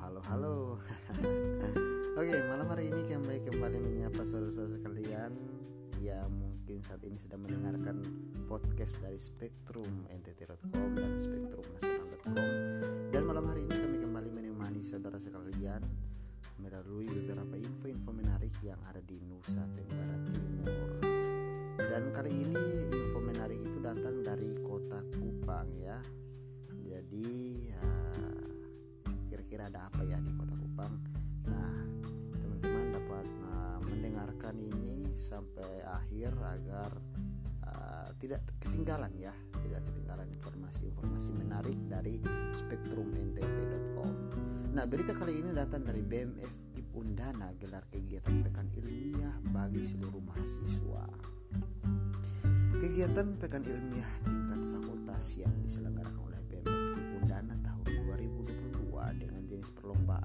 [0.00, 0.54] halo, halo.
[2.18, 5.30] Oke, malam hari ini kembali kembali menyapa saudara-saudara sekalian
[5.98, 8.02] ya mungkin saat ini sedang mendengarkan
[8.46, 12.36] podcast dari Spektrum NTT.com dan Spektrum Nasional.com.
[13.10, 15.82] Dan malam hari ini kami kembali menemani saudara sekalian
[16.60, 20.90] melalui beberapa info-info menarik yang ada di Nusa Tenggara Timur.
[21.78, 25.98] Dan kali ini info menarik itu datang dari kota Kupang ya.
[26.84, 27.80] Jadi ya,
[29.54, 30.94] kira-kira ada apa ya di kota Kupang.
[31.46, 31.78] Nah
[32.42, 36.90] teman-teman dapat uh, mendengarkan ini sampai akhir agar
[37.62, 39.30] uh, tidak ketinggalan ya
[39.62, 42.18] tidak ketinggalan informasi-informasi menarik dari
[42.50, 44.10] spektrumntt.com
[44.74, 51.06] nah berita kali ini datang dari BMF Undana gelar kegiatan pekan ilmiah bagi seluruh mahasiswa.
[52.82, 56.33] Kegiatan pekan ilmiah tingkat fakultas yang diselenggarakan oleh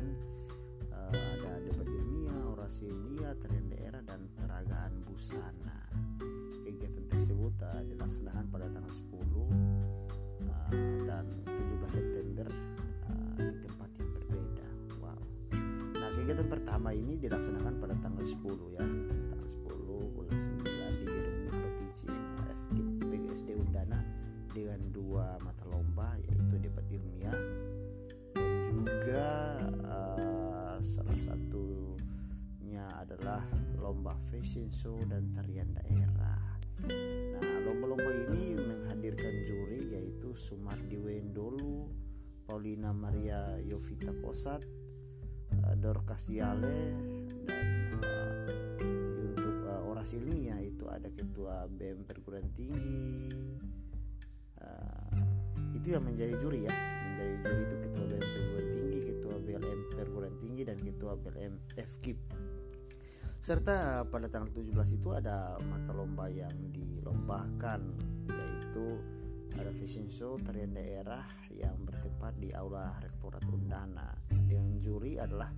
[0.00, 0.06] perlombaan
[0.92, 5.78] uh, ada debat ilmiah, orasi ilmiah, tarian daerah dan peragaan busana.
[6.64, 10.72] Kegiatan tersebut uh, dilaksanakan pada tanggal 10 uh,
[11.04, 12.48] dan 17 September
[13.10, 14.68] uh, di tempat yang berbeda.
[15.02, 15.20] Wow.
[15.98, 21.38] Nah, kegiatan pertama ini dilaksanakan pada tanggal 10 ya, tanggal 10 bulan 9 di gedung
[21.50, 24.00] Mikroticin FKIP PGSD Undana
[24.50, 27.34] dengan dua mata lomba yaitu debat ilmiah
[32.80, 33.42] satunya adalah
[33.76, 36.40] lomba fashion show dan tarian daerah.
[37.36, 41.92] Nah, lomba-lomba ini menghadirkan juri yaitu Sumardi Wendolu,
[42.48, 44.64] Paulina Maria Yovita Kosat,
[45.60, 46.80] uh, Dorcas Yale
[47.44, 48.48] dan uh,
[49.28, 53.28] untuk uh, orasi ilmiah itu ada ketua BEM perguruan tinggi
[54.56, 55.12] uh,
[55.76, 56.72] itu yang menjadi juri ya
[57.12, 62.18] menjadi juri itu ketua BEM perguruan tinggi ketua BLM perguruan tinggi dan ketua BLM FKIP
[63.50, 67.82] serta pada tanggal 17 itu ada mata lomba yang dilombakan
[68.30, 69.02] yaitu
[69.58, 74.14] ada fashion show tarian daerah yang bertempat di aula rektorat Undana
[74.46, 75.50] dengan juri adalah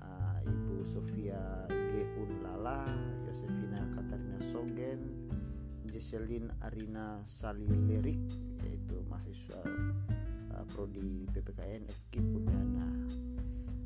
[0.00, 2.00] uh, Ibu Sofia G.
[2.16, 2.88] Unlala,
[3.28, 5.28] Yosefina Katarina Sogen,
[5.84, 8.24] Jesselin Arina Salilerik
[8.64, 9.60] yaitu mahasiswa
[10.56, 12.88] uh, prodi PPKN FKIP Undana.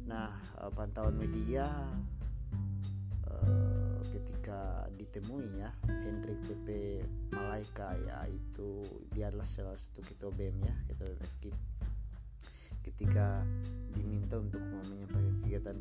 [0.06, 0.30] Nah,
[0.62, 1.66] uh, pantauan media
[5.02, 6.98] ditemui ya Hendrik TP
[7.34, 11.56] Malaika ya itu dia adalah salah satu ketua BEM ya ketua BEM FKIP
[12.82, 13.46] ketika
[13.94, 15.76] diminta untuk menyampaikan kegiatan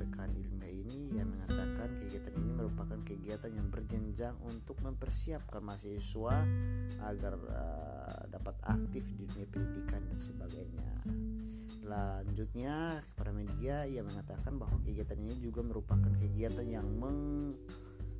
[0.00, 6.34] pekan ilmiah ini yang mengatakan kegiatan ini merupakan kegiatan yang berjenjang untuk mempersiapkan mahasiswa
[7.04, 10.90] agar uh, dapat aktif di dunia pendidikan dan sebagainya.
[11.84, 16.88] Lanjutnya kepada media ia mengatakan bahwa kegiatan ini juga merupakan kegiatan yang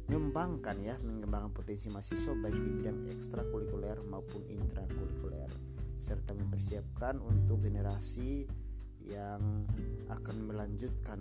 [0.09, 5.53] mengembangkan ya mengembangkan potensi mahasiswa baik di bidang ekstrakurikuler maupun intrakurikuler.
[6.01, 8.49] Serta mempersiapkan untuk generasi
[9.05, 9.69] yang
[10.09, 11.21] akan melanjutkan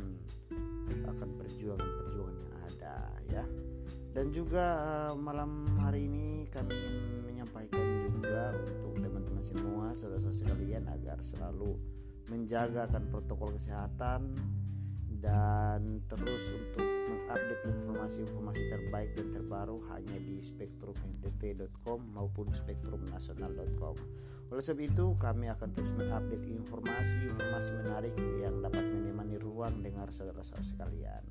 [1.07, 2.95] akan perjuangan-perjuangan yang ada
[3.27, 3.43] ya.
[4.15, 10.83] Dan juga uh, malam hari ini kami ingin menyampaikan juga untuk teman-teman semua saudara-saudara sekalian
[10.89, 11.77] agar selalu
[12.31, 14.35] menjaga akan protokol kesehatan
[15.17, 23.95] dan terus untuk mengupdate informasi-informasi terbaik dan terbaru hanya di spektrumntt.com maupun spektrumnasional.com.
[24.47, 30.63] Oleh sebab itu, kami akan terus mengupdate informasi-informasi menarik yang dapat menemani ruang dengar saudara-saudara
[30.63, 31.23] sekalian.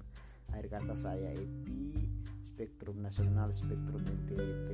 [0.52, 2.06] Akhir kata saya Epi,
[2.44, 4.72] Spektrum Nasional Spektrum NTT